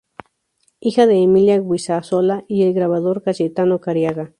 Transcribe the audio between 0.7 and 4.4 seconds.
Hija de Emilia Guisasola y el grabador Cayetano Careaga.